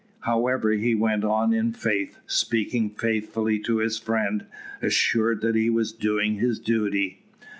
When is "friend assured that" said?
3.99-5.53